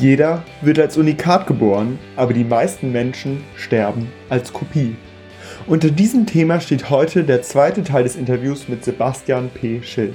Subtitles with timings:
[0.00, 4.96] Jeder wird als Unikat geboren, aber die meisten Menschen sterben als Kopie.
[5.66, 9.82] Unter diesem Thema steht heute der zweite Teil des Interviews mit Sebastian P.
[9.82, 10.14] Schild.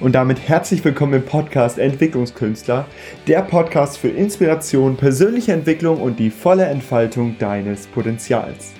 [0.00, 2.84] Und damit herzlich willkommen im Podcast Entwicklungskünstler,
[3.28, 8.72] der Podcast für Inspiration, persönliche Entwicklung und die volle Entfaltung deines Potenzials.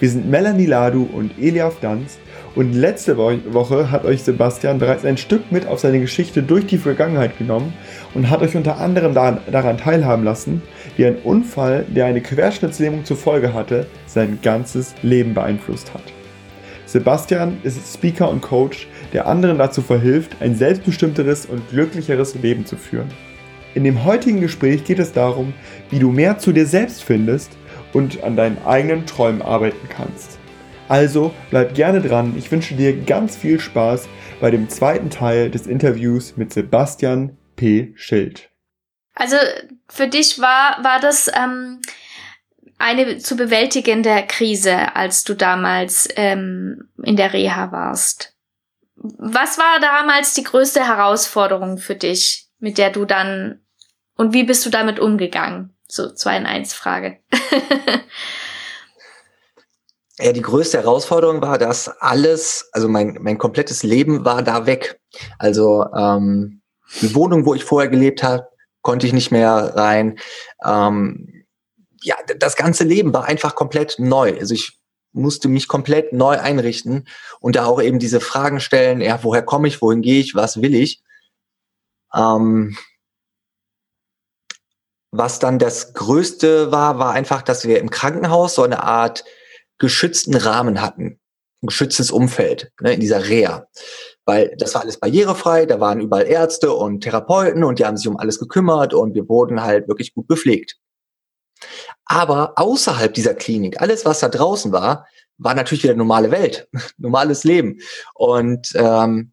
[0.00, 2.18] Wir sind Melanie Ladu und Eliaf Danz
[2.54, 6.76] und letzte Woche hat euch Sebastian bereits ein Stück mit auf seine Geschichte durch die
[6.76, 7.72] Vergangenheit genommen
[8.14, 10.60] und hat euch unter anderem daran teilhaben lassen,
[10.96, 16.02] wie ein Unfall, der eine Querschnittslähmung zur Folge hatte, sein ganzes Leben beeinflusst hat.
[16.84, 22.76] Sebastian ist Speaker und Coach, der anderen dazu verhilft, ein selbstbestimmteres und glücklicheres Leben zu
[22.76, 23.08] führen.
[23.74, 25.54] In dem heutigen Gespräch geht es darum,
[25.88, 27.52] wie du mehr zu dir selbst findest
[27.94, 30.31] und an deinen eigenen Träumen arbeiten kannst.
[30.92, 32.36] Also bleib gerne dran.
[32.36, 34.10] Ich wünsche dir ganz viel Spaß
[34.42, 37.94] bei dem zweiten Teil des Interviews mit Sebastian P.
[37.96, 38.50] Schild.
[39.14, 39.36] Also
[39.88, 41.80] für dich war, war das ähm,
[42.76, 48.36] eine zu bewältigende Krise, als du damals ähm, in der Reha warst.
[48.96, 53.62] Was war damals die größte Herausforderung für dich, mit der du dann
[54.18, 55.74] und wie bist du damit umgegangen?
[55.88, 57.18] So zwei in eins Frage.
[60.18, 65.00] Ja, die größte Herausforderung war, dass alles, also mein, mein komplettes Leben war da weg.
[65.38, 66.60] Also ähm,
[67.00, 68.48] die Wohnung, wo ich vorher gelebt habe,
[68.82, 70.18] konnte ich nicht mehr rein.
[70.64, 71.44] Ähm,
[72.02, 74.36] ja, das ganze Leben war einfach komplett neu.
[74.38, 74.78] Also ich
[75.12, 77.08] musste mich komplett neu einrichten
[77.40, 80.60] und da auch eben diese Fragen stellen, ja, woher komme ich, wohin gehe ich, was
[80.60, 81.02] will ich?
[82.14, 82.76] Ähm,
[85.10, 89.24] was dann das Größte war, war einfach, dass wir im Krankenhaus so eine Art
[89.82, 91.18] geschützten Rahmen hatten,
[91.60, 93.66] ein geschütztes Umfeld ne, in dieser Reha.
[94.24, 98.06] Weil das war alles barrierefrei, da waren überall Ärzte und Therapeuten und die haben sich
[98.06, 100.76] um alles gekümmert und wir wurden halt wirklich gut gepflegt.
[102.04, 105.06] Aber außerhalb dieser Klinik, alles, was da draußen war,
[105.38, 107.80] war natürlich wieder normale Welt, normales Leben.
[108.14, 109.32] Und ähm,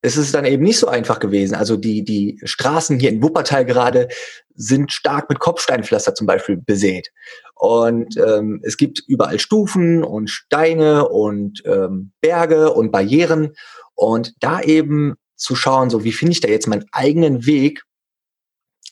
[0.00, 1.54] es ist dann eben nicht so einfach gewesen.
[1.54, 4.08] Also die, die Straßen hier in Wuppertal gerade
[4.54, 7.10] sind stark mit Kopfsteinpflaster zum Beispiel besät.
[7.54, 13.54] Und ähm, es gibt überall Stufen und Steine und ähm, Berge und Barrieren.
[13.94, 17.84] Und da eben zu schauen, so wie finde ich da jetzt meinen eigenen Weg,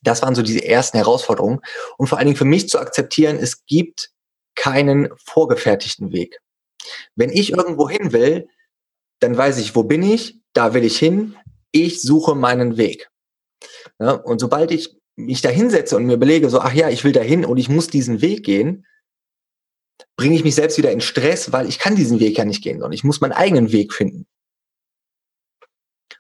[0.03, 1.61] das waren so diese ersten Herausforderungen.
[1.97, 4.11] Und vor allen Dingen für mich zu akzeptieren, es gibt
[4.55, 6.39] keinen vorgefertigten Weg.
[7.15, 8.49] Wenn ich irgendwo hin will,
[9.21, 11.37] dann weiß ich, wo bin ich, da will ich hin,
[11.71, 13.09] ich suche meinen Weg.
[13.99, 17.13] Ja, und sobald ich mich da hinsetze und mir überlege, so, ach ja, ich will
[17.13, 18.87] dahin und ich muss diesen Weg gehen,
[20.17, 22.79] bringe ich mich selbst wieder in Stress, weil ich kann diesen Weg ja nicht gehen,
[22.79, 24.27] sondern ich muss meinen eigenen Weg finden.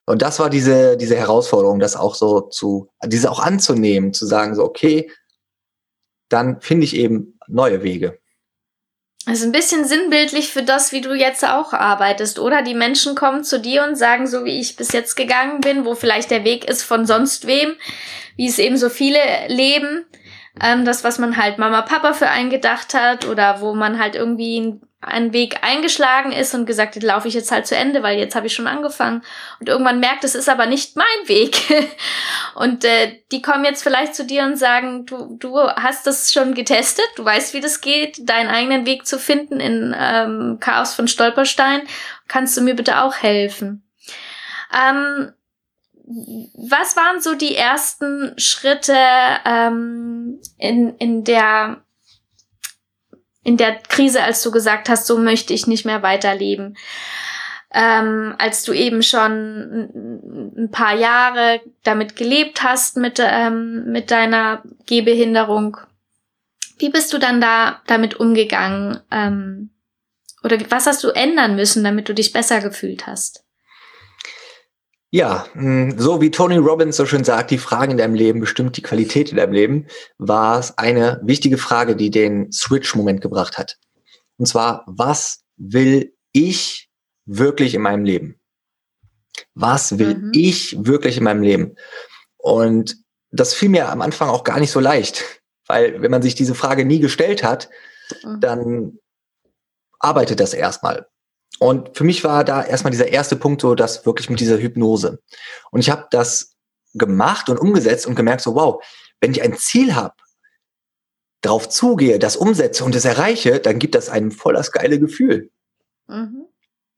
[0.04, 4.54] Und das war diese, diese Herausforderung, das auch so zu, diese auch anzunehmen, zu sagen,
[4.54, 5.10] so, okay,
[6.28, 8.21] dann finde ich eben neue Wege.
[9.24, 12.62] Das ist ein bisschen sinnbildlich für das, wie du jetzt auch arbeitest, oder?
[12.62, 15.94] Die Menschen kommen zu dir und sagen, so wie ich bis jetzt gegangen bin, wo
[15.94, 17.76] vielleicht der Weg ist von sonst wem,
[18.36, 20.04] wie es eben so viele leben,
[20.60, 24.16] ähm, das, was man halt Mama, Papa für einen gedacht hat oder wo man halt
[24.16, 28.18] irgendwie einen Weg eingeschlagen ist und gesagt hat, laufe ich jetzt halt zu Ende, weil
[28.18, 29.22] jetzt habe ich schon angefangen
[29.58, 31.58] und irgendwann merkt, es ist aber nicht mein Weg.
[32.54, 36.54] und äh, die kommen jetzt vielleicht zu dir und sagen, du, du hast das schon
[36.54, 41.08] getestet, du weißt, wie das geht, deinen eigenen Weg zu finden in ähm, Chaos von
[41.08, 41.82] Stolperstein.
[42.28, 43.84] Kannst du mir bitte auch helfen?
[44.72, 45.32] Ähm,
[46.04, 48.96] was waren so die ersten Schritte
[49.44, 51.82] ähm, in, in der
[53.44, 56.76] in der Krise, als du gesagt hast, so möchte ich nicht mehr weiterleben?
[57.74, 64.62] Ähm, als du eben schon ein paar Jahre damit gelebt hast mit ähm, mit deiner
[64.84, 65.78] Gehbehinderung,
[66.78, 69.00] wie bist du dann da damit umgegangen?
[69.10, 69.70] Ähm,
[70.44, 73.44] oder was hast du ändern müssen, damit du dich besser gefühlt hast?
[75.14, 78.78] Ja, hm, so wie Tony Robbins so schön sagt, die Frage in deinem Leben bestimmt
[78.78, 79.86] die Qualität in deinem Leben,
[80.16, 83.76] war es eine wichtige Frage, die den Switch-Moment gebracht hat.
[84.38, 86.88] Und zwar, was will ich
[87.26, 88.40] wirklich in meinem Leben?
[89.54, 90.32] Was will mhm.
[90.34, 91.76] ich wirklich in meinem Leben?
[92.38, 92.96] Und
[93.30, 96.54] das fiel mir am Anfang auch gar nicht so leicht, weil wenn man sich diese
[96.54, 97.68] Frage nie gestellt hat,
[98.24, 98.40] mhm.
[98.40, 98.98] dann
[99.98, 101.06] arbeitet das erstmal.
[101.58, 105.20] Und für mich war da erstmal dieser erste Punkt so, dass wirklich mit dieser Hypnose.
[105.70, 106.56] Und ich habe das
[106.94, 108.82] gemacht und umgesetzt und gemerkt so, wow,
[109.20, 110.14] wenn ich ein Ziel habe,
[111.42, 115.50] drauf zugehe, das umsetze und es erreiche, dann gibt das einem voll das geile Gefühl.
[116.08, 116.46] Mhm.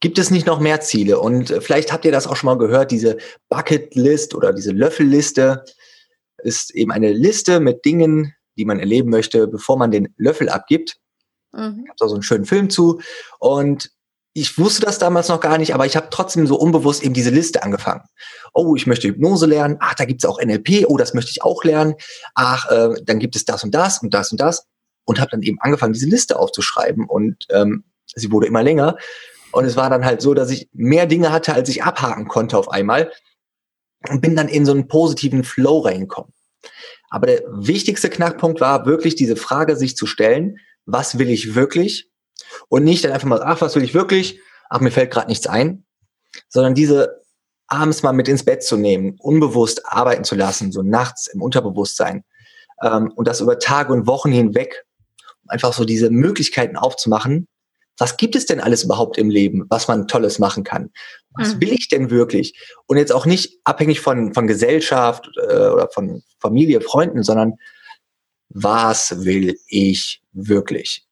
[0.01, 1.19] Gibt es nicht noch mehr Ziele?
[1.19, 3.17] Und äh, vielleicht habt ihr das auch schon mal gehört, diese
[3.49, 5.65] Bucketlist oder diese Löffelliste.
[6.43, 10.99] ist eben eine Liste mit Dingen, die man erleben möchte, bevor man den Löffel abgibt.
[11.53, 11.81] Mhm.
[11.85, 13.00] Ich habe da so einen schönen Film zu.
[13.39, 13.94] Und
[14.37, 17.31] ich wusste das damals noch gar nicht, aber ich habe trotzdem so unbewusst eben diese
[17.31, 18.03] Liste angefangen.
[18.53, 19.77] Oh, ich möchte Hypnose lernen.
[19.79, 20.87] Ach, da gibt's auch NLP.
[20.89, 21.95] Oh, das möchte ich auch lernen.
[22.35, 24.67] Ach, äh, dann gibt es das und das und das und das.
[25.05, 27.09] Und habe dann eben angefangen, diese Liste aufzuschreiben.
[27.09, 27.85] Und ähm,
[28.17, 28.97] sie wurde immer länger.
[29.53, 32.59] Und es war dann halt so, dass ich mehr Dinge hatte, als ich abhaken konnte
[32.59, 33.13] auf einmal.
[34.09, 36.33] Und bin dann in so einen positiven Flow reingekommen.
[37.09, 42.11] Aber der wichtigste Knackpunkt war wirklich diese Frage sich zu stellen, was will ich wirklich?
[42.69, 44.41] Und nicht dann einfach mal, ach, was will ich wirklich?
[44.71, 45.85] Ach, mir fällt gerade nichts ein.
[46.49, 47.23] Sondern diese
[47.67, 52.25] abends mal mit ins Bett zu nehmen, unbewusst arbeiten zu lassen, so nachts im Unterbewusstsein.
[52.83, 54.85] Ähm, und das über Tage und Wochen hinweg,
[55.43, 57.49] um einfach so diese Möglichkeiten aufzumachen.
[57.97, 60.91] Was gibt es denn alles überhaupt im Leben, was man Tolles machen kann?
[61.35, 61.61] Was mhm.
[61.61, 62.59] will ich denn wirklich?
[62.87, 67.55] Und jetzt auch nicht abhängig von, von Gesellschaft äh, oder von Familie, Freunden, sondern
[68.49, 71.07] was will ich wirklich?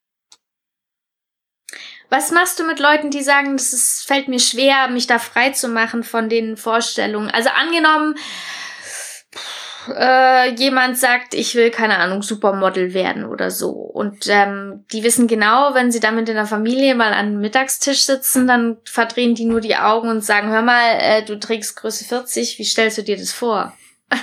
[2.12, 5.48] Was machst du mit Leuten, die sagen, das ist, fällt mir schwer, mich da frei
[5.48, 7.30] zu machen von den Vorstellungen?
[7.30, 8.16] Also angenommen,
[9.88, 13.70] äh, jemand sagt, ich will, keine Ahnung, Supermodel werden oder so.
[13.70, 18.46] Und ähm, die wissen genau, wenn sie damit in der Familie mal an Mittagstisch sitzen,
[18.46, 22.58] dann verdrehen die nur die Augen und sagen, hör mal, äh, du trägst Größe 40,
[22.58, 23.72] wie stellst du dir das vor?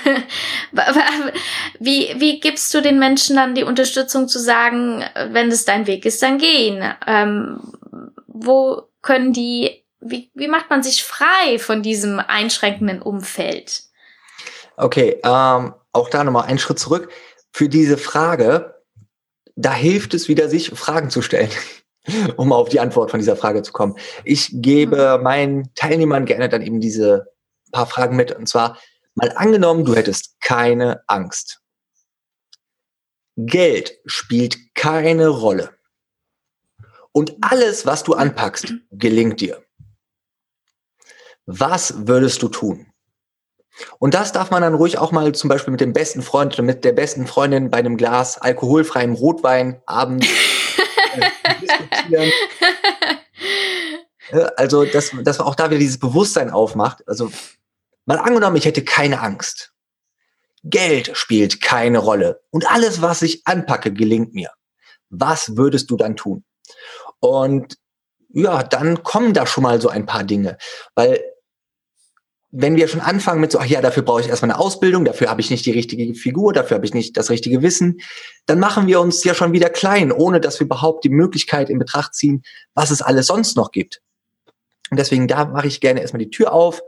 [1.80, 6.06] wie, wie gibst du den Menschen dann die Unterstützung zu sagen, wenn es dein Weg
[6.06, 6.84] ist, dann gehen?
[7.08, 7.60] Ähm,
[8.42, 13.84] wo können die, wie, wie macht man sich frei von diesem einschränkenden Umfeld?
[14.78, 17.12] Okay, ähm, auch da nochmal einen Schritt zurück.
[17.52, 18.82] Für diese Frage,
[19.56, 21.52] da hilft es wieder, sich Fragen zu stellen,
[22.38, 23.96] um auf die Antwort von dieser Frage zu kommen.
[24.24, 25.24] Ich gebe mhm.
[25.24, 27.28] meinen Teilnehmern gerne dann eben diese
[27.72, 28.32] paar Fragen mit.
[28.32, 28.78] Und zwar,
[29.16, 31.62] mal angenommen, du hättest keine Angst.
[33.36, 35.79] Geld spielt keine Rolle.
[37.12, 39.64] Und alles, was du anpackst, gelingt dir.
[41.46, 42.86] Was würdest du tun?
[43.98, 46.64] Und das darf man dann ruhig auch mal zum Beispiel mit dem besten Freund oder
[46.64, 50.28] mit der besten Freundin bei einem Glas alkoholfreiem Rotwein abends
[51.14, 52.32] äh, diskutieren.
[54.58, 57.08] Also, dass, dass man auch da wieder dieses Bewusstsein aufmacht.
[57.08, 57.32] Also,
[58.06, 59.74] mal angenommen, ich hätte keine Angst.
[60.64, 62.42] Geld spielt keine Rolle.
[62.52, 64.52] Und alles, was ich anpacke, gelingt mir.
[65.10, 66.44] Was würdest du dann tun?
[67.20, 67.76] Und
[68.30, 70.58] ja, dann kommen da schon mal so ein paar Dinge.
[70.96, 71.20] Weil
[72.52, 75.30] wenn wir schon anfangen mit so, ach ja, dafür brauche ich erstmal eine Ausbildung, dafür
[75.30, 78.00] habe ich nicht die richtige Figur, dafür habe ich nicht das richtige Wissen,
[78.48, 81.78] dann machen wir uns ja schon wieder klein, ohne dass wir überhaupt die Möglichkeit in
[81.78, 82.42] Betracht ziehen,
[82.74, 84.02] was es alles sonst noch gibt.
[84.90, 86.82] Und deswegen da mache ich gerne erstmal die Tür auf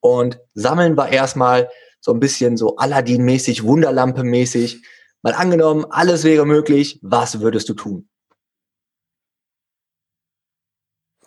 [0.00, 1.68] und sammeln wir erstmal
[2.00, 4.82] so ein bisschen so Aladdin-mäßig, Wunderlampe-mäßig.
[5.22, 8.09] Mal angenommen, alles wäre möglich, was würdest du tun?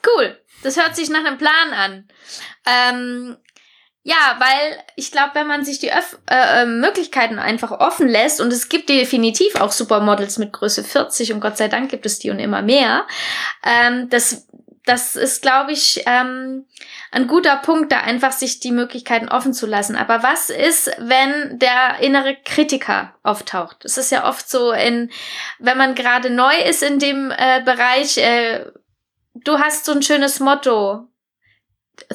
[0.05, 0.37] Cool.
[0.63, 2.07] Das hört sich nach einem Plan an.
[2.65, 3.37] Ähm,
[4.05, 8.41] ja, weil ich glaube, wenn man sich die Öf äh, ähm, Möglichkeiten einfach offen lässt,
[8.41, 12.19] und es gibt definitiv auch Supermodels mit Größe 40 und Gott sei Dank gibt es
[12.19, 13.07] die und immer mehr,
[13.63, 14.45] ähm, das,
[14.85, 16.65] das ist, glaube ich, ähm,
[17.11, 19.95] ein guter Punkt, da einfach sich die Möglichkeiten offen zu lassen.
[19.95, 23.85] Aber was ist, wenn der innere Kritiker auftaucht?
[23.85, 25.11] Es ist ja oft so, in,
[25.59, 28.65] wenn man gerade neu ist in dem äh, Bereich, äh,
[29.33, 31.07] du hast so ein schönes Motto.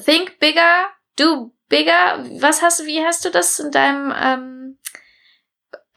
[0.04, 2.24] Think bigger, do bigger.
[2.40, 4.78] Was hast du, wie hast du das in deinem, ähm,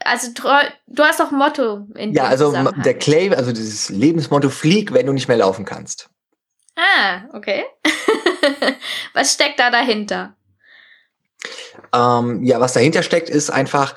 [0.00, 2.52] also du hast auch ein Motto in Ja, also
[2.84, 6.10] der Claim, also dieses Lebensmotto, flieg, wenn du nicht mehr laufen kannst.
[6.76, 7.64] Ah, okay.
[9.14, 10.36] was steckt da dahinter?
[11.94, 13.94] Ähm, ja, was dahinter steckt, ist einfach,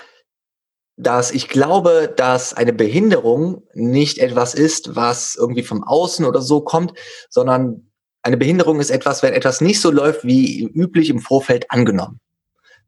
[0.98, 6.62] dass ich glaube, dass eine Behinderung nicht etwas ist, was irgendwie vom Außen oder so
[6.62, 6.94] kommt,
[7.30, 12.20] sondern eine Behinderung ist etwas, wenn etwas nicht so läuft wie üblich im Vorfeld angenommen.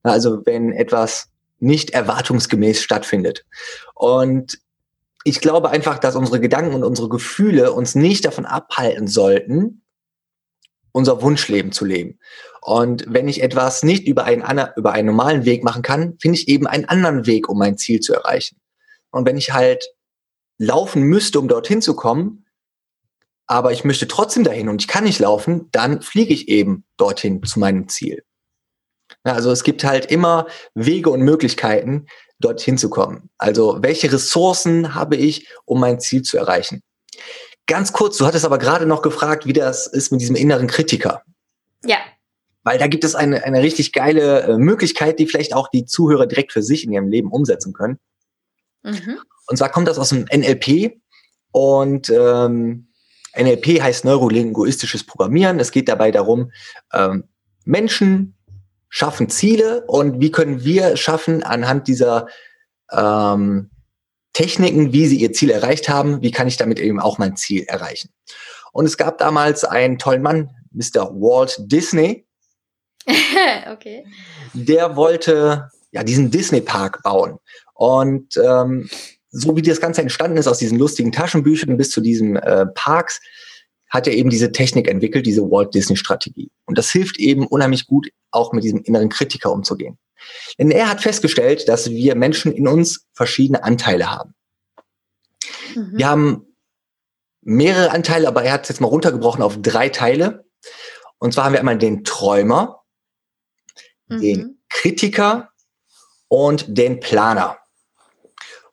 [0.04, 3.46] Also wenn etwas nicht erwartungsgemäß stattfindet.
[3.94, 4.60] Und
[5.24, 9.82] ich glaube einfach, dass unsere Gedanken und unsere Gefühle uns nicht davon abhalten sollten,
[10.98, 12.20] unser Wunschleben zu leben.
[12.62, 14.44] Und wenn ich etwas nicht über einen,
[14.75, 18.00] über einen normalen Weg machen kann, finde ich eben einen anderen Weg, um mein Ziel
[18.00, 18.60] zu erreichen.
[19.12, 19.94] Und wenn ich halt
[20.58, 22.46] laufen müsste, um dorthin zu kommen,
[23.46, 27.42] aber ich möchte trotzdem dahin und ich kann nicht laufen, dann fliege ich eben dorthin
[27.44, 28.24] zu meinem Ziel.
[29.24, 32.08] Also es gibt halt immer Wege und Möglichkeiten,
[32.39, 33.30] dorthin zu kommen.
[33.38, 36.82] Also welche Ressourcen habe ich, um mein Ziel zu erreichen?
[37.68, 41.22] Ganz kurz, du hattest aber gerade noch gefragt, wie das ist mit diesem inneren Kritiker.
[41.84, 41.98] Ja.
[42.64, 46.26] weil da gibt es eine, eine richtig geile äh, Möglichkeit, die vielleicht auch die Zuhörer
[46.26, 48.00] direkt für sich in ihrem Leben umsetzen können.
[48.84, 49.20] Mhm.
[49.48, 51.00] Und zwar kommt das aus dem NLP
[51.52, 52.88] und ähm,
[53.38, 55.60] NLP heißt neurolinguistisches Programmieren.
[55.60, 56.52] Es geht dabei darum,
[56.94, 57.26] ähm,
[57.64, 58.36] Menschen
[58.90, 62.28] schaffen Ziele und wie können wir schaffen, anhand dieser
[62.92, 63.70] ähm,
[64.38, 67.63] Techniken, wie sie ihr Ziel erreicht haben, wie kann ich damit eben auch mein Ziel
[67.63, 68.10] erreichen.
[68.72, 71.10] Und es gab damals einen tollen Mann, Mr.
[71.10, 72.27] Walt Disney.
[73.72, 74.06] okay.
[74.53, 77.39] Der wollte ja diesen Disney Park bauen.
[77.74, 78.88] Und ähm,
[79.32, 83.20] so wie das Ganze entstanden ist aus diesen lustigen Taschenbüchern bis zu diesen äh, Parks,
[83.89, 86.51] hat er eben diese Technik entwickelt, diese Walt Disney Strategie.
[86.65, 89.98] Und das hilft eben unheimlich gut, auch mit diesem inneren Kritiker umzugehen.
[90.58, 94.34] Denn er hat festgestellt, dass wir Menschen in uns verschiedene Anteile haben.
[95.76, 95.98] Mhm.
[95.98, 96.56] Wir haben
[97.42, 100.46] mehrere Anteile, aber er hat es jetzt mal runtergebrochen auf drei Teile.
[101.20, 102.84] Und zwar haben wir einmal den Träumer,
[104.08, 104.22] mhm.
[104.22, 105.50] den Kritiker
[106.28, 107.58] und den Planer.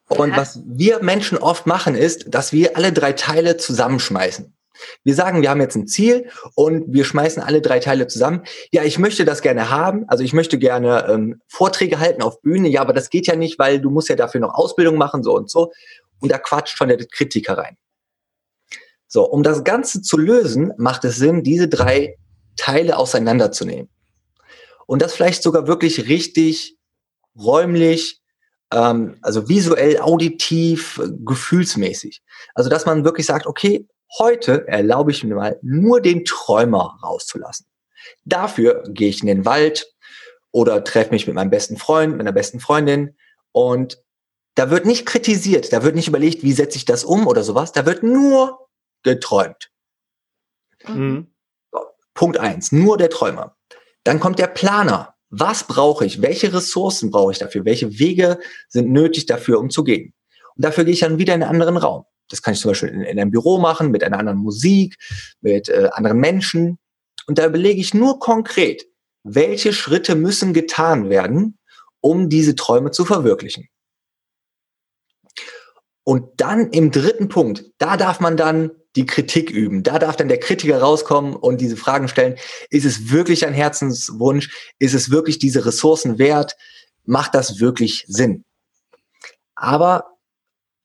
[0.08, 0.36] Und ja.
[0.36, 4.54] was wir Menschen oft machen, ist, dass wir alle drei Teile zusammenschmeißen.
[5.02, 8.42] Wir sagen, wir haben jetzt ein Ziel und wir schmeißen alle drei Teile zusammen.
[8.72, 10.04] Ja, ich möchte das gerne haben.
[10.08, 12.68] Also ich möchte gerne ähm, Vorträge halten auf Bühne.
[12.68, 15.34] Ja, aber das geht ja nicht, weil du musst ja dafür noch Ausbildung machen, so
[15.34, 15.72] und so.
[16.20, 17.76] Und da quatscht schon der Kritiker rein.
[19.06, 22.16] So, um das Ganze zu lösen, macht es Sinn, diese drei
[22.56, 23.88] Teile auseinanderzunehmen.
[24.86, 26.76] Und das vielleicht sogar wirklich richtig
[27.38, 28.20] räumlich,
[28.72, 32.22] ähm, also visuell, auditiv, gefühlsmäßig.
[32.54, 33.86] Also dass man wirklich sagt, okay,
[34.18, 37.66] Heute erlaube ich mir mal nur den Träumer rauszulassen.
[38.24, 39.92] Dafür gehe ich in den Wald
[40.52, 43.16] oder treffe mich mit meinem besten Freund, meiner besten Freundin
[43.52, 44.02] und
[44.54, 47.72] da wird nicht kritisiert, da wird nicht überlegt, wie setze ich das um oder sowas,
[47.72, 48.68] da wird nur
[49.02, 49.70] geträumt.
[50.86, 51.34] Mhm.
[52.14, 53.56] Punkt eins, nur der Träumer.
[54.04, 55.14] Dann kommt der Planer.
[55.30, 56.22] Was brauche ich?
[56.22, 57.64] Welche Ressourcen brauche ich dafür?
[57.64, 60.14] Welche Wege sind nötig dafür, um zu gehen?
[60.54, 62.04] Und dafür gehe ich dann wieder in einen anderen Raum.
[62.28, 64.96] Das kann ich zum Beispiel in, in einem Büro machen, mit einer anderen Musik,
[65.40, 66.78] mit äh, anderen Menschen.
[67.26, 68.86] Und da überlege ich nur konkret,
[69.22, 71.58] welche Schritte müssen getan werden,
[72.00, 73.68] um diese Träume zu verwirklichen.
[76.04, 79.82] Und dann im dritten Punkt, da darf man dann die Kritik üben.
[79.82, 82.36] Da darf dann der Kritiker rauskommen und diese Fragen stellen.
[82.70, 84.72] Ist es wirklich ein Herzenswunsch?
[84.78, 86.56] Ist es wirklich diese Ressourcen wert?
[87.04, 88.44] Macht das wirklich Sinn?
[89.56, 90.13] Aber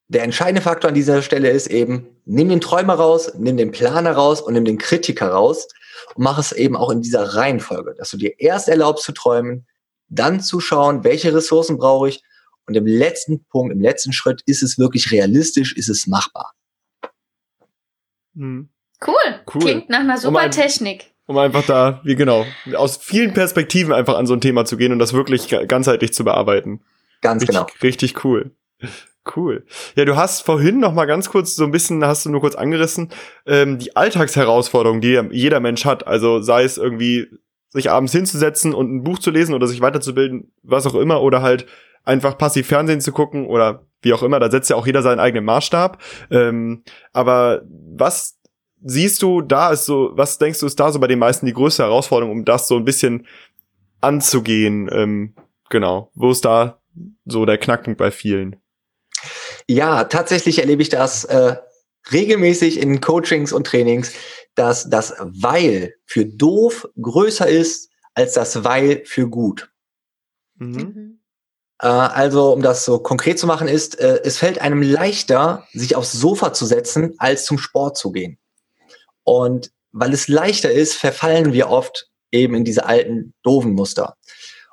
[0.09, 4.11] der entscheidende Faktor an dieser Stelle ist eben, nimm den Träumer raus, nimm den Planer
[4.11, 5.67] raus und nimm den Kritiker raus
[6.15, 9.67] und mach es eben auch in dieser Reihenfolge, dass du dir erst erlaubst zu träumen,
[10.09, 12.23] dann zu schauen, welche Ressourcen brauche ich
[12.65, 16.53] und im letzten Punkt, im letzten Schritt, ist es wirklich realistisch, ist es machbar.
[18.35, 18.69] Hm.
[19.05, 19.15] Cool.
[19.53, 19.61] cool.
[19.61, 21.11] Klingt nach einer super um ein, Technik.
[21.27, 24.91] Um einfach da, wie genau, aus vielen Perspektiven einfach an so ein Thema zu gehen
[24.91, 26.81] und das wirklich ganzheitlich zu bearbeiten.
[27.21, 27.67] Ganz richtig, genau.
[27.83, 28.51] Richtig cool.
[29.35, 29.65] Cool.
[29.95, 32.55] Ja, du hast vorhin noch mal ganz kurz so ein bisschen, hast du nur kurz
[32.55, 33.09] angerissen,
[33.45, 36.07] ähm, die Alltagsherausforderungen, die jeder Mensch hat.
[36.07, 37.27] Also sei es irgendwie,
[37.69, 41.41] sich abends hinzusetzen und ein Buch zu lesen oder sich weiterzubilden, was auch immer, oder
[41.41, 41.67] halt
[42.03, 44.39] einfach passiv Fernsehen zu gucken oder wie auch immer.
[44.39, 46.01] Da setzt ja auch jeder seinen eigenen Maßstab.
[46.31, 46.83] Ähm,
[47.13, 48.39] aber was
[48.81, 51.53] siehst du da ist so, was denkst du ist da so bei den meisten die
[51.53, 53.27] größte Herausforderung, um das so ein bisschen
[54.01, 54.89] anzugehen?
[54.91, 55.35] Ähm,
[55.69, 56.11] genau.
[56.15, 56.79] Wo ist da
[57.25, 58.55] so der Knackpunkt bei vielen?
[59.69, 61.55] Ja, tatsächlich erlebe ich das äh,
[62.11, 64.13] regelmäßig in Coachings und Trainings,
[64.55, 69.69] dass das Weil für doof größer ist als das Weil für gut.
[70.55, 70.73] Mhm.
[70.73, 71.19] mhm.
[71.83, 75.95] Äh, also, um das so konkret zu machen, ist, äh, es fällt einem leichter, sich
[75.95, 78.39] aufs Sofa zu setzen, als zum Sport zu gehen.
[79.23, 84.17] Und weil es leichter ist, verfallen wir oft eben in diese alten, doofen Muster.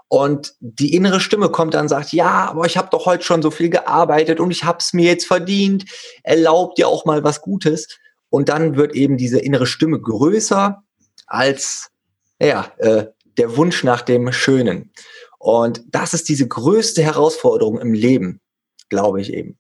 [0.09, 3.43] Und die innere Stimme kommt dann und sagt, ja, aber ich habe doch heute schon
[3.43, 5.85] so viel gearbeitet und ich habe es mir jetzt verdient.
[6.23, 7.99] Erlaubt dir auch mal was Gutes.
[8.29, 10.83] Und dann wird eben diese innere Stimme größer
[11.27, 11.91] als
[12.41, 14.93] ja, äh, der Wunsch nach dem Schönen.
[15.39, 18.41] Und das ist diese größte Herausforderung im Leben,
[18.89, 19.59] glaube ich eben.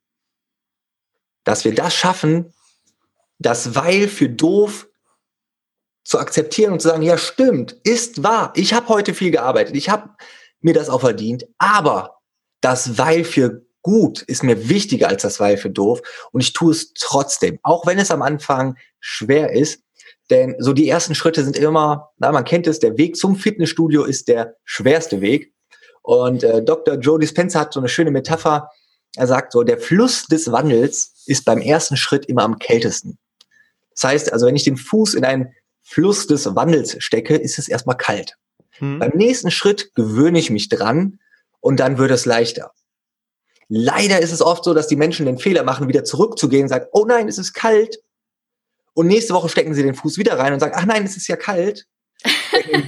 [1.44, 2.52] Dass wir das schaffen,
[3.38, 4.88] das Weil für doof
[6.06, 9.88] zu akzeptieren und zu sagen, ja stimmt, ist wahr, ich habe heute viel gearbeitet, ich
[9.88, 10.10] habe
[10.60, 12.18] mir das auch verdient, aber
[12.60, 16.70] das Weil für gut ist mir wichtiger als das Weil für doof und ich tue
[16.72, 19.82] es trotzdem, auch wenn es am Anfang schwer ist,
[20.30, 24.04] denn so die ersten Schritte sind immer, na, man kennt es, der Weg zum Fitnessstudio
[24.04, 25.52] ist der schwerste Weg
[26.02, 26.94] und äh, Dr.
[26.96, 28.70] Joe Dispenza hat so eine schöne Metapher,
[29.16, 33.18] er sagt so, der Fluss des Wandels ist beim ersten Schritt immer am kältesten.
[33.90, 35.52] Das heißt also, wenn ich den Fuß in ein
[35.88, 38.36] Fluss des Wandels stecke, ist es erstmal kalt.
[38.72, 38.98] Hm.
[38.98, 41.20] Beim nächsten Schritt gewöhne ich mich dran
[41.60, 42.72] und dann wird es leichter.
[43.68, 46.86] Leider ist es oft so, dass die Menschen den Fehler machen, wieder zurückzugehen und sagen,
[46.90, 48.00] oh nein, es ist kalt.
[48.94, 51.28] Und nächste Woche stecken sie den Fuß wieder rein und sagen, ach nein, es ist
[51.28, 51.86] ja kalt.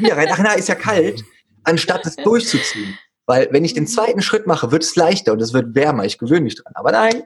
[0.01, 1.23] Wieder rein, ach nein, ist ja kalt,
[1.63, 2.99] anstatt es durchzuziehen.
[3.27, 6.05] Weil wenn ich den zweiten Schritt mache, wird es leichter und es wird wärmer.
[6.05, 6.73] Ich gewöhne mich dran.
[6.75, 7.23] Aber nein.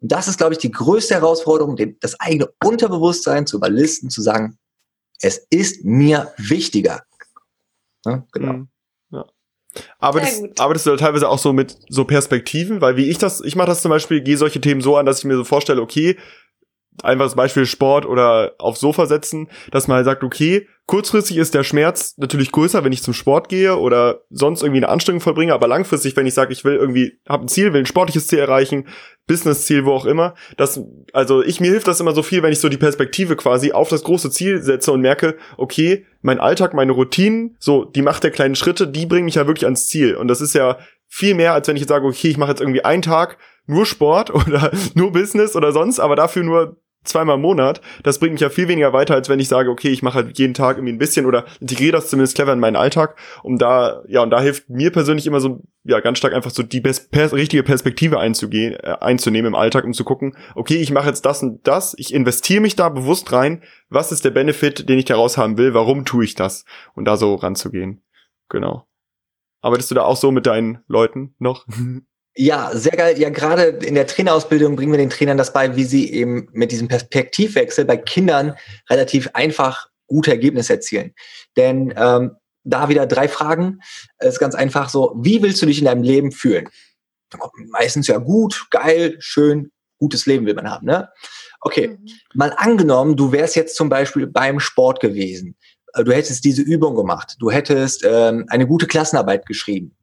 [0.00, 4.58] Und das ist, glaube ich, die größte Herausforderung, das eigene Unterbewusstsein zu überlisten, zu sagen,
[5.20, 7.02] es ist mir wichtiger.
[8.04, 8.52] Ja, genau.
[8.52, 8.68] Mhm.
[9.10, 9.26] Ja.
[9.98, 12.80] Arbeitest, arbeitest du teilweise auch so mit so Perspektiven?
[12.80, 15.18] Weil wie ich das, ich mache das zum Beispiel, gehe solche Themen so an, dass
[15.18, 16.16] ich mir so vorstelle, okay,
[17.02, 21.64] einfaches Beispiel Sport oder aufs Sofa setzen, dass man halt sagt, okay, kurzfristig ist der
[21.64, 25.68] Schmerz natürlich größer, wenn ich zum Sport gehe oder sonst irgendwie eine Anstrengung vollbringe, aber
[25.68, 28.88] langfristig, wenn ich sage, ich will irgendwie, habe ein Ziel, will ein sportliches Ziel erreichen,
[29.26, 30.80] Business-Ziel, wo auch immer, das,
[31.12, 33.90] also ich, mir hilft das immer so viel, wenn ich so die Perspektive quasi auf
[33.90, 38.30] das große Ziel setze und merke, okay, mein Alltag, meine Routinen, so, die Macht der
[38.30, 40.16] kleinen Schritte, die bringen mich ja wirklich ans Ziel.
[40.16, 42.60] Und das ist ja viel mehr, als wenn ich jetzt sage, okay, ich mache jetzt
[42.60, 43.36] irgendwie einen Tag
[43.66, 46.78] nur Sport oder nur Business oder sonst, aber dafür nur
[47.08, 49.88] zweimal im Monat, das bringt mich ja viel weniger weiter, als wenn ich sage, okay,
[49.88, 52.76] ich mache halt jeden Tag irgendwie ein bisschen oder integriere das zumindest clever in meinen
[52.76, 56.50] Alltag, um da, ja, und da hilft mir persönlich immer so, ja, ganz stark einfach
[56.50, 60.76] so die best, pers richtige Perspektive einzugehen, äh, einzunehmen im Alltag, um zu gucken, okay,
[60.76, 64.30] ich mache jetzt das und das, ich investiere mich da bewusst rein, was ist der
[64.30, 66.64] Benefit, den ich daraus haben will, warum tue ich das?
[66.94, 68.02] Und da so ranzugehen.
[68.48, 68.86] Genau.
[69.60, 71.66] Arbeitest du da auch so mit deinen Leuten noch?
[72.40, 73.18] Ja, sehr geil.
[73.18, 76.70] Ja, gerade in der Trainerausbildung bringen wir den Trainern das bei, wie sie eben mit
[76.70, 78.54] diesem Perspektivwechsel bei Kindern
[78.88, 81.14] relativ einfach gute Ergebnisse erzielen.
[81.56, 83.80] Denn ähm, da wieder drei Fragen.
[84.18, 86.68] Es ist ganz einfach so, wie willst du dich in deinem Leben fühlen?
[87.70, 91.08] Meistens ja gut, geil, schön, gutes Leben will man haben, ne?
[91.60, 92.06] Okay, mhm.
[92.34, 95.56] mal angenommen, du wärst jetzt zum Beispiel beim Sport gewesen.
[95.94, 97.34] Äh, du hättest diese Übung gemacht.
[97.40, 99.96] Du hättest ähm, eine gute Klassenarbeit geschrieben.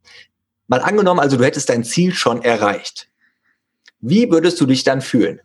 [0.68, 3.10] Mal angenommen, also du hättest dein Ziel schon erreicht.
[4.00, 5.42] Wie würdest du dich dann fühlen?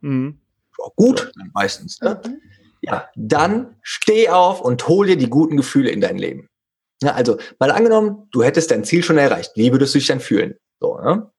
[0.00, 0.40] Mhm.
[0.96, 2.00] Gut, meistens.
[2.00, 2.20] Ne?
[2.24, 2.40] Mhm.
[2.82, 6.48] Ja, dann steh auf und hol dir die guten Gefühle in dein Leben.
[7.02, 9.52] Ja, also mal angenommen, du hättest dein Ziel schon erreicht.
[9.54, 10.56] Wie würdest du dich dann fühlen?
[10.80, 11.30] So, ne?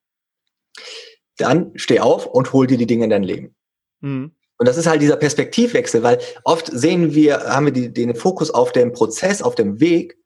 [1.38, 3.56] Dann steh auf und hol dir die Dinge in dein Leben.
[4.02, 4.36] Mhm.
[4.58, 8.52] Und das ist halt dieser Perspektivwechsel, weil oft sehen wir, haben wir die, den Fokus
[8.52, 10.18] auf dem Prozess, auf dem Weg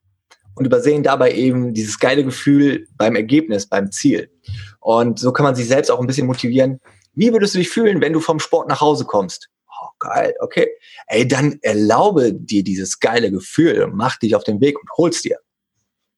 [0.55, 4.29] und übersehen dabei eben dieses geile Gefühl beim Ergebnis, beim Ziel.
[4.79, 6.79] Und so kann man sich selbst auch ein bisschen motivieren.
[7.13, 9.49] Wie würdest du dich fühlen, wenn du vom Sport nach Hause kommst?
[9.67, 10.67] Oh, geil, okay.
[11.07, 15.21] Ey, dann erlaube dir dieses geile Gefühl und mach dich auf den Weg und hol's
[15.21, 15.37] dir.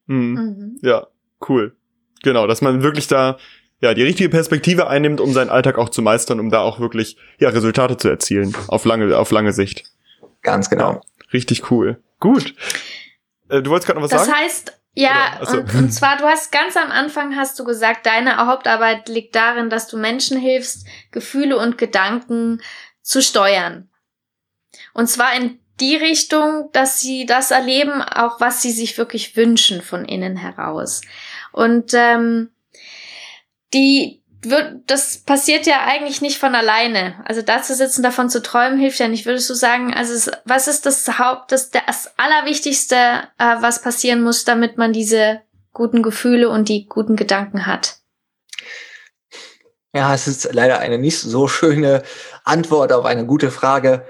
[0.05, 0.33] Mhm.
[0.33, 0.77] Mhm.
[0.81, 1.07] Ja,
[1.47, 1.75] cool.
[2.23, 3.37] Genau, dass man wirklich da
[3.79, 7.17] ja die richtige Perspektive einnimmt, um seinen Alltag auch zu meistern, um da auch wirklich
[7.39, 9.83] ja Resultate zu erzielen auf lange auf lange Sicht.
[10.41, 10.93] Ganz genau.
[10.93, 11.01] Ja,
[11.33, 12.01] richtig cool.
[12.19, 12.55] Gut.
[13.49, 14.31] Äh, du wolltest gerade noch was das sagen?
[14.31, 15.57] Das heißt, ja, also.
[15.59, 19.69] und, und zwar, du hast ganz am Anfang hast du gesagt, deine Hauptarbeit liegt darin,
[19.69, 22.61] dass du Menschen hilfst, Gefühle und Gedanken
[23.03, 23.89] zu steuern.
[24.93, 29.83] Und zwar in die Richtung, dass sie das erleben, auch was sie sich wirklich wünschen
[29.83, 31.01] von innen heraus.
[31.51, 32.49] Und ähm,
[33.73, 37.15] die wird, das passiert ja eigentlich nicht von alleine.
[37.25, 39.25] Also da zu sitzen, davon zu träumen, hilft ja nicht.
[39.25, 42.95] Würdest du sagen, also es, was ist das Haupt, das, das Allerwichtigste,
[43.37, 45.41] äh, was passieren muss, damit man diese
[45.73, 47.97] guten Gefühle und die guten Gedanken hat?
[49.93, 52.03] Ja, es ist leider eine nicht so schöne
[52.43, 54.05] Antwort auf eine gute Frage.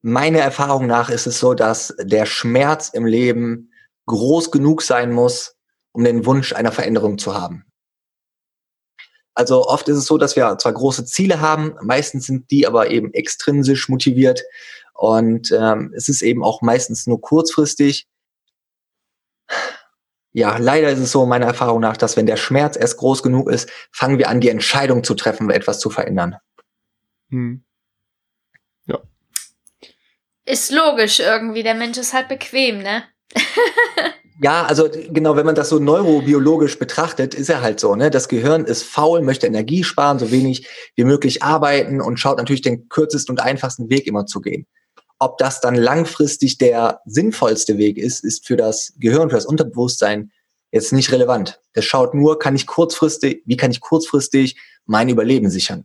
[0.00, 3.72] Meiner Erfahrung nach ist es so, dass der Schmerz im Leben
[4.06, 5.56] groß genug sein muss,
[5.92, 7.64] um den Wunsch einer Veränderung zu haben.
[9.38, 12.90] Also oft ist es so, dass wir zwar große Ziele haben, meistens sind die aber
[12.90, 14.42] eben extrinsisch motiviert
[14.94, 18.08] und ähm, es ist eben auch meistens nur kurzfristig.
[20.32, 23.48] Ja, leider ist es so meiner Erfahrung nach, dass wenn der Schmerz erst groß genug
[23.48, 26.38] ist, fangen wir an, die Entscheidung zu treffen, etwas zu verändern.
[27.30, 27.64] Hm.
[28.86, 28.98] Ja.
[30.46, 33.04] Ist logisch irgendwie, der Mensch ist halt bequem, ne?
[34.40, 38.08] Ja, also genau, wenn man das so neurobiologisch betrachtet, ist er halt so, ne?
[38.08, 42.62] Das Gehirn ist faul, möchte Energie sparen, so wenig wie möglich arbeiten und schaut natürlich
[42.62, 44.66] den kürzesten und einfachsten Weg immer zu gehen.
[45.18, 50.30] Ob das dann langfristig der sinnvollste Weg ist, ist für das Gehirn, für das Unterbewusstsein
[50.70, 51.60] jetzt nicht relevant.
[51.72, 55.84] Das schaut nur, kann ich kurzfristig, wie kann ich kurzfristig mein Überleben sichern?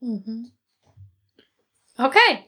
[0.00, 0.50] Mhm.
[1.96, 2.47] Okay.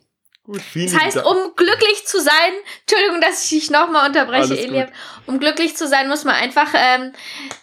[0.50, 4.90] Gut, das heißt, um glücklich zu sein, Entschuldigung, dass ich dich nochmal unterbreche, Eliab,
[5.26, 7.12] um glücklich zu sein, muss man einfach ähm,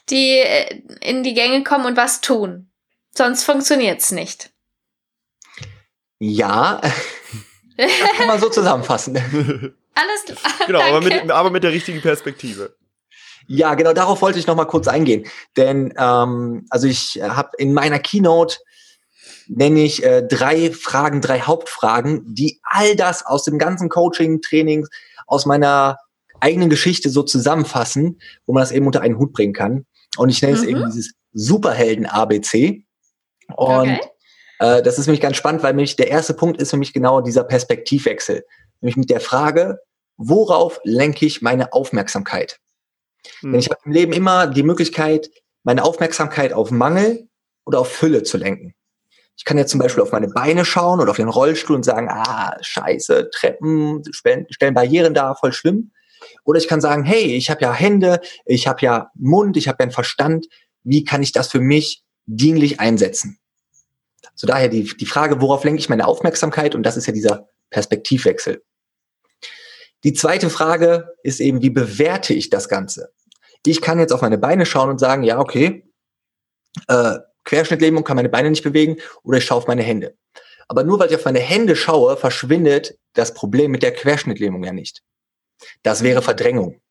[0.10, 2.70] die, äh, in die Gänge kommen und was tun.
[3.14, 4.52] Sonst funktioniert's nicht.
[6.20, 6.80] Ja,
[7.76, 9.18] das kann man so zusammenfassen.
[9.94, 10.54] Alles klar.
[10.68, 12.78] Genau, aber mit, aber mit der richtigen Perspektive.
[13.48, 15.28] Ja, genau, darauf wollte ich noch mal kurz eingehen.
[15.58, 18.60] Denn ähm, also ich habe in meiner Keynote
[19.48, 24.86] nenne ich äh, drei Fragen, drei Hauptfragen, die all das aus dem ganzen Coaching, Training,
[25.26, 25.98] aus meiner
[26.40, 29.86] eigenen Geschichte so zusammenfassen, wo man das eben unter einen Hut bringen kann.
[30.18, 30.64] Und ich nenne mhm.
[30.64, 32.84] es eben dieses Superhelden-ABC.
[33.56, 34.00] Und okay.
[34.60, 37.22] äh, das ist nämlich ganz spannend, weil mich der erste Punkt ist für mich genau
[37.22, 38.46] dieser Perspektivwechsel.
[38.82, 39.80] Nämlich mit der Frage,
[40.18, 42.60] worauf lenke ich meine Aufmerksamkeit?
[43.42, 43.52] Mhm.
[43.52, 45.30] Denn ich habe im Leben immer die Möglichkeit,
[45.64, 47.28] meine Aufmerksamkeit auf Mangel
[47.66, 48.74] oder auf Fülle zu lenken.
[49.38, 52.10] Ich kann jetzt zum Beispiel auf meine Beine schauen oder auf den Rollstuhl und sagen,
[52.10, 55.92] ah, scheiße, Treppen stellen, Barrieren da, voll schlimm.
[56.44, 59.78] Oder ich kann sagen, hey, ich habe ja Hände, ich habe ja Mund, ich habe
[59.80, 60.48] ja einen Verstand.
[60.84, 63.40] Wie kann ich das für mich dienlich einsetzen?
[64.34, 66.74] So daher die, die Frage, worauf lenke ich meine Aufmerksamkeit?
[66.74, 68.64] Und das ist ja dieser Perspektivwechsel.
[70.04, 73.12] Die zweite Frage ist eben, wie bewerte ich das Ganze?
[73.66, 75.92] Ich kann jetzt auf meine Beine schauen und sagen, ja, okay,
[76.88, 77.18] äh,
[77.48, 80.16] Querschnittlähmung, kann meine Beine nicht bewegen oder ich schaue auf meine Hände.
[80.68, 84.74] Aber nur weil ich auf meine Hände schaue, verschwindet das Problem mit der Querschnittlähmung ja
[84.74, 85.02] nicht.
[85.82, 86.82] Das wäre Verdrängung.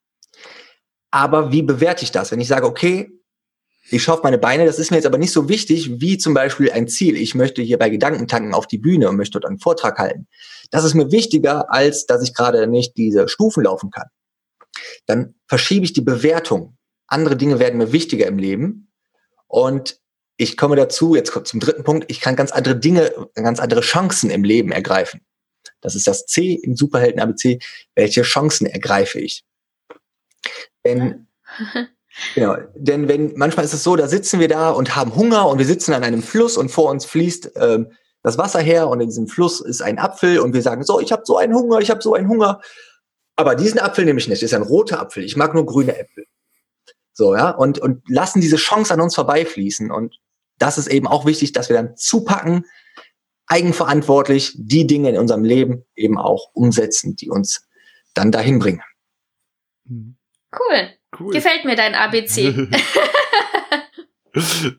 [1.11, 2.31] Aber wie bewerte ich das?
[2.31, 3.09] Wenn ich sage, okay,
[3.89, 6.33] ich schaue auf meine Beine, das ist mir jetzt aber nicht so wichtig wie zum
[6.33, 7.15] Beispiel ein Ziel.
[7.15, 10.27] Ich möchte hier bei Gedankentanken auf die Bühne und möchte dort einen Vortrag halten.
[10.71, 14.07] Das ist mir wichtiger, als dass ich gerade nicht diese Stufen laufen kann.
[15.05, 16.77] Dann verschiebe ich die Bewertung.
[17.07, 18.91] Andere Dinge werden mir wichtiger im Leben.
[19.47, 20.01] Und
[20.37, 23.81] ich komme dazu, jetzt kommt zum dritten Punkt, ich kann ganz andere Dinge, ganz andere
[23.81, 25.21] Chancen im Leben ergreifen.
[25.81, 27.59] Das ist das C im Superhelden ABC.
[27.95, 29.43] Welche Chancen ergreife ich?
[30.85, 31.27] Denn,
[32.35, 35.57] genau, denn wenn, manchmal ist es so, da sitzen wir da und haben Hunger und
[35.57, 37.91] wir sitzen an einem Fluss und vor uns fließt ähm,
[38.23, 41.11] das Wasser her und in diesem Fluss ist ein Apfel und wir sagen, so, ich
[41.11, 42.61] habe so einen Hunger, ich habe so einen Hunger.
[43.35, 45.23] Aber diesen Apfel nehme ich nicht, das ist ein roter Apfel.
[45.23, 46.25] Ich mag nur grüne Äpfel.
[47.13, 49.91] So, ja, und, und lassen diese Chance an uns vorbeifließen.
[49.91, 50.19] Und
[50.59, 52.65] das ist eben auch wichtig, dass wir dann zupacken,
[53.47, 57.67] eigenverantwortlich die Dinge in unserem Leben eben auch umsetzen, die uns
[58.13, 58.81] dann dahin bringen.
[59.87, 60.89] Cool.
[61.19, 61.33] cool.
[61.33, 62.67] Gefällt mir dein ABC.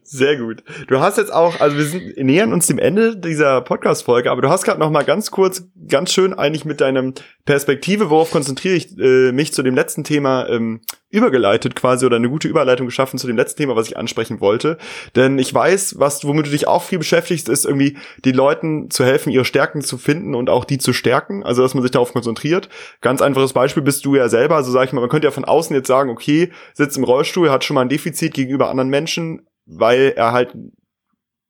[0.03, 0.63] Sehr gut.
[0.87, 4.49] Du hast jetzt auch, also wir sind, nähern uns dem Ende dieser Podcast-Folge, aber du
[4.49, 7.15] hast gerade noch mal ganz kurz, ganz schön eigentlich mit deinem
[7.49, 12.29] Perspektive, worauf konzentriere ich äh, mich zu dem letzten Thema ähm, übergeleitet quasi oder eine
[12.29, 14.77] gute Überleitung geschaffen zu dem letzten Thema, was ich ansprechen wollte.
[15.17, 19.03] Denn ich weiß, was, womit du dich auch viel beschäftigst, ist irgendwie den Leuten zu
[19.03, 21.43] helfen, ihre Stärken zu finden und auch die zu stärken.
[21.43, 22.69] Also, dass man sich darauf konzentriert.
[23.01, 24.57] Ganz einfaches Beispiel bist du ja selber.
[24.57, 27.51] Also, sag ich mal, man könnte ja von außen jetzt sagen, okay, sitzt im Rollstuhl,
[27.51, 30.55] hat schon mal ein Defizit gegenüber anderen Menschen, weil er halt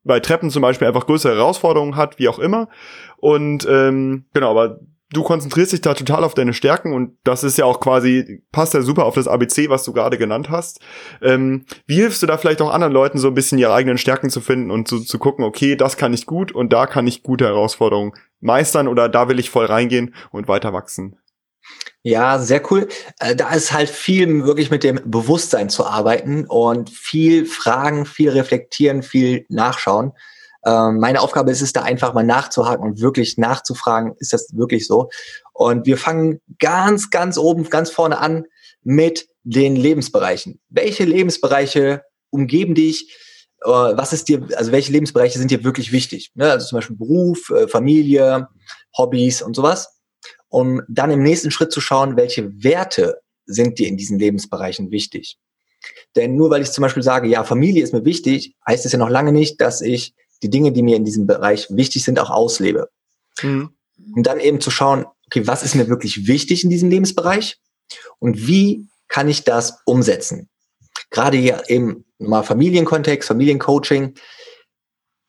[0.05, 2.69] bei Treppen zum Beispiel einfach größere Herausforderungen hat, wie auch immer.
[3.17, 4.79] Und ähm, genau, aber
[5.11, 8.73] du konzentrierst dich da total auf deine Stärken und das ist ja auch quasi, passt
[8.73, 10.79] ja super auf das ABC, was du gerade genannt hast.
[11.21, 14.29] Ähm, wie hilfst du da vielleicht auch anderen Leuten so ein bisschen ihre eigenen Stärken
[14.29, 17.23] zu finden und zu, zu gucken, okay, das kann ich gut und da kann ich
[17.23, 21.17] gute Herausforderungen meistern oder da will ich voll reingehen und weiter wachsen?
[22.01, 22.87] Ja, sehr cool.
[23.19, 28.29] Äh, da ist halt viel wirklich mit dem Bewusstsein zu arbeiten und viel fragen, viel
[28.29, 30.13] reflektieren, viel nachschauen.
[30.65, 34.87] Ähm, meine Aufgabe ist es da einfach mal nachzuhaken und wirklich nachzufragen, ist das wirklich
[34.87, 35.09] so?
[35.53, 38.45] Und wir fangen ganz, ganz oben, ganz vorne an
[38.83, 40.59] mit den Lebensbereichen.
[40.69, 43.15] Welche Lebensbereiche umgeben dich?
[43.63, 46.31] Äh, was ist dir, also welche Lebensbereiche sind dir wirklich wichtig?
[46.35, 46.51] Ne?
[46.51, 48.47] Also zum Beispiel Beruf, äh, Familie,
[48.97, 49.99] Hobbys und sowas
[50.49, 55.37] um dann im nächsten Schritt zu schauen, welche Werte sind dir in diesen Lebensbereichen wichtig.
[56.15, 58.99] Denn nur weil ich zum Beispiel sage, ja, Familie ist mir wichtig, heißt es ja
[58.99, 62.29] noch lange nicht, dass ich die Dinge, die mir in diesem Bereich wichtig sind, auch
[62.29, 62.89] auslebe.
[63.41, 63.71] Mhm.
[64.15, 67.59] Und dann eben zu schauen, okay, was ist mir wirklich wichtig in diesem Lebensbereich
[68.19, 70.49] und wie kann ich das umsetzen?
[71.11, 74.13] Gerade hier im mal Familienkontext, Familiencoaching,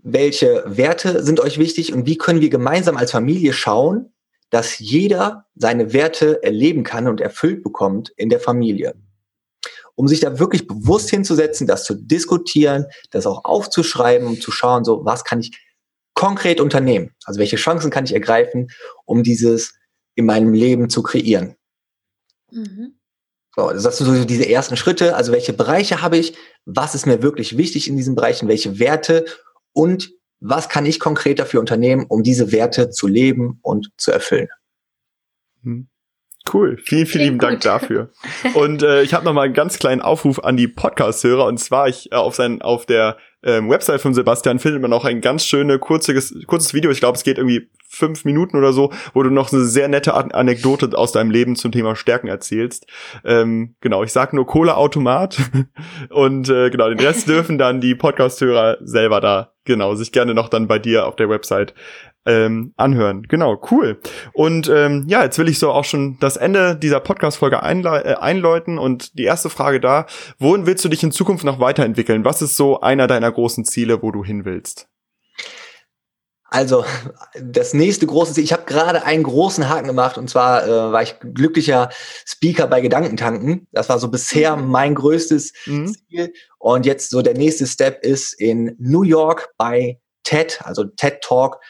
[0.02, 4.12] welche Werte sind euch wichtig und wie können wir gemeinsam als Familie schauen,
[4.50, 8.94] dass jeder seine Werte erleben kann und erfüllt bekommt in der Familie.
[10.00, 14.82] Um sich da wirklich bewusst hinzusetzen, das zu diskutieren, das auch aufzuschreiben, um zu schauen,
[14.82, 15.52] so was kann ich
[16.14, 17.14] konkret unternehmen?
[17.26, 18.70] Also welche Chancen kann ich ergreifen,
[19.04, 19.74] um dieses
[20.14, 21.54] in meinem Leben zu kreieren?
[22.50, 22.94] Mhm.
[23.54, 25.16] So, das sind so diese ersten Schritte.
[25.16, 26.34] Also welche Bereiche habe ich?
[26.64, 28.48] Was ist mir wirklich wichtig in diesen Bereichen?
[28.48, 29.26] Welche Werte?
[29.72, 34.48] Und was kann ich konkret dafür unternehmen, um diese Werte zu leben und zu erfüllen.
[35.62, 35.88] Hm.
[36.52, 38.10] Cool, vielen, vielen lieben Dank dafür.
[38.54, 41.88] Und äh, ich habe noch mal einen ganz kleinen Aufruf an die Podcast-Hörer und zwar
[41.88, 45.46] ich äh, auf sein auf der ähm, Website von Sebastian findet man auch ein ganz
[45.46, 46.90] schönes, kurzes, kurzes Video.
[46.90, 50.14] Ich glaube, es geht irgendwie fünf Minuten oder so, wo du noch eine sehr nette
[50.14, 52.86] Anekdote aus deinem Leben zum Thema Stärken erzählst.
[53.24, 55.38] Ähm, genau, ich sag nur Cola-Automat
[56.10, 60.48] und äh, genau, den Rest dürfen dann die Podcast-Hörer selber da, genau, sich gerne noch
[60.48, 61.74] dann bei dir auf der Website
[62.26, 63.22] ähm, anhören.
[63.22, 64.00] Genau, cool.
[64.32, 68.78] Und ähm, ja, jetzt will ich so auch schon das Ende dieser Podcast-Folge äh, einläuten
[68.78, 70.06] und die erste Frage da,
[70.38, 72.24] wohin willst du dich in Zukunft noch weiterentwickeln?
[72.24, 74.88] Was ist so einer deiner großen Ziele, wo du hin willst?
[76.52, 76.84] Also
[77.40, 81.00] das nächste große Ziel, ich habe gerade einen großen Haken gemacht und zwar äh, war
[81.00, 81.90] ich glücklicher
[82.26, 83.68] Speaker bei Gedankentanken.
[83.70, 84.68] Das war so bisher mhm.
[84.68, 85.94] mein größtes mhm.
[85.94, 86.32] Ziel.
[86.58, 91.60] Und jetzt so der nächste Step ist in New York bei TED, also TED Talk.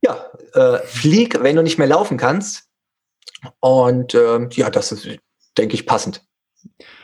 [0.02, 2.68] Ja, äh, flieg, wenn du nicht mehr laufen kannst.
[3.60, 5.08] Und ähm, ja, das ist,
[5.58, 6.26] denke ich, passend.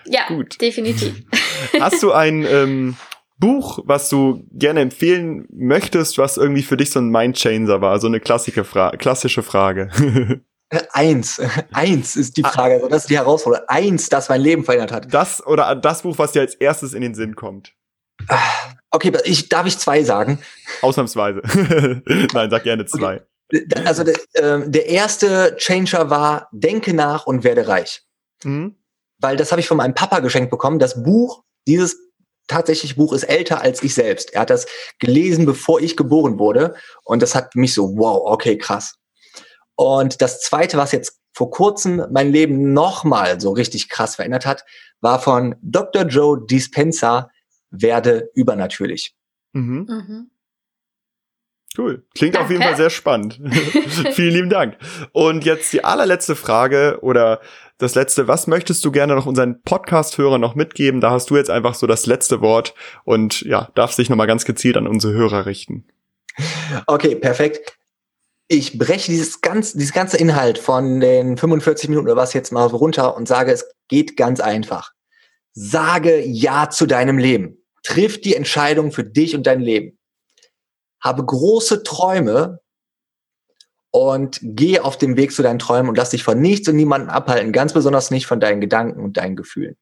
[0.05, 0.59] Ja, Gut.
[0.61, 1.23] definitiv.
[1.79, 2.95] Hast du ein ähm,
[3.37, 7.99] Buch, was du gerne empfehlen möchtest, was irgendwie für dich so ein Mindchanger war?
[7.99, 9.89] So eine klassische, Fra klassische Frage.
[10.91, 11.41] Eins,
[11.73, 13.67] eins ist die Frage, also das ist die Herausforderung.
[13.69, 15.11] Eins, das mein Leben verändert hat.
[15.11, 17.73] Das oder das Buch, was dir als erstes in den Sinn kommt.
[18.91, 20.37] Okay, ich, darf ich zwei sagen?
[20.81, 21.41] Ausnahmsweise.
[22.33, 23.23] Nein, sag gerne zwei.
[23.51, 23.65] Okay.
[23.83, 28.03] Also der, äh, der erste Changer war, denke nach und werde reich.
[28.43, 28.75] Mhm
[29.19, 30.79] weil das habe ich von meinem Papa geschenkt bekommen.
[30.79, 31.97] Das Buch, dieses
[32.47, 34.33] tatsächlich Buch ist älter als ich selbst.
[34.33, 34.65] Er hat das
[34.99, 36.75] gelesen, bevor ich geboren wurde.
[37.03, 38.95] Und das hat mich so, wow, okay, krass.
[39.75, 44.65] Und das zweite, was jetzt vor kurzem mein Leben nochmal so richtig krass verändert hat,
[44.99, 46.03] war von Dr.
[46.03, 47.29] Joe Dispenza,
[47.69, 49.15] werde übernatürlich.
[49.53, 49.85] Mhm.
[49.87, 50.31] Mhm.
[51.79, 52.03] Cool.
[52.13, 52.45] Klingt Danke.
[52.45, 53.39] auf jeden Fall sehr spannend.
[54.11, 54.75] Vielen lieben Dank.
[55.13, 57.39] Und jetzt die allerletzte Frage oder
[57.77, 60.99] das letzte, was möchtest du gerne noch unseren Podcast-Hörern noch mitgeben?
[60.99, 62.73] Da hast du jetzt einfach so das letzte Wort
[63.05, 65.85] und ja, darfst dich nochmal ganz gezielt an unsere Hörer richten.
[66.85, 67.77] Okay, perfekt.
[68.49, 72.65] Ich breche dieses, ganz, dieses ganze Inhalt von den 45 Minuten oder was jetzt mal
[72.65, 74.91] runter und sage, es geht ganz einfach.
[75.53, 77.63] Sage Ja zu deinem Leben.
[77.83, 79.98] Triff die Entscheidung für dich und dein Leben.
[81.01, 82.59] Habe große Träume
[83.91, 87.09] und geh auf dem Weg zu deinen Träumen und lass dich von nichts und niemandem
[87.09, 89.75] abhalten, ganz besonders nicht von deinen Gedanken und deinen Gefühlen.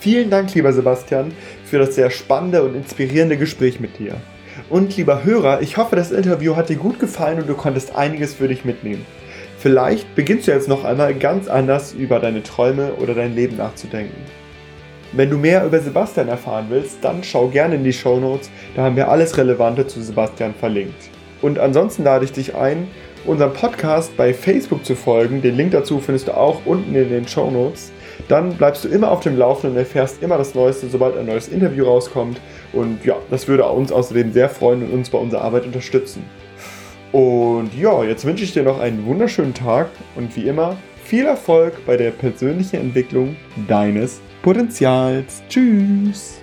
[0.00, 1.32] Vielen Dank, lieber Sebastian,
[1.64, 4.20] für das sehr spannende und inspirierende Gespräch mit dir.
[4.68, 8.34] Und lieber Hörer, ich hoffe, das Interview hat dir gut gefallen und du konntest einiges
[8.34, 9.06] für dich mitnehmen.
[9.58, 14.16] Vielleicht beginnst du jetzt noch einmal ganz anders über deine Träume oder dein Leben nachzudenken.
[15.14, 18.84] Wenn du mehr über Sebastian erfahren willst, dann schau gerne in die Show Notes, da
[18.84, 21.10] haben wir alles Relevante zu Sebastian verlinkt.
[21.42, 22.88] Und ansonsten lade ich dich ein,
[23.26, 25.42] unserem Podcast bei Facebook zu folgen.
[25.42, 27.92] Den Link dazu findest du auch unten in den Show Notes.
[28.28, 31.48] Dann bleibst du immer auf dem Laufenden und erfährst immer das Neueste, sobald ein neues
[31.48, 32.40] Interview rauskommt.
[32.72, 36.24] Und ja, das würde uns außerdem sehr freuen und uns bei unserer Arbeit unterstützen.
[37.12, 41.84] Und ja, jetzt wünsche ich dir noch einen wunderschönen Tag und wie immer viel Erfolg
[41.84, 43.36] bei der persönlichen Entwicklung
[43.68, 45.42] deines Potenzials.
[45.48, 46.41] Tschüss!